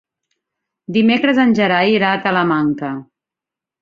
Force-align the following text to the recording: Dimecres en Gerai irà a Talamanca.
Dimecres 0.95 1.41
en 1.43 1.53
Gerai 1.61 1.93
irà 1.99 2.09
a 2.15 2.23
Talamanca. 2.25 2.91